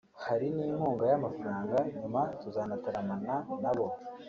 [0.25, 3.85] hari n’inkunga y’amafaranga nyuma tuzanataramana nabo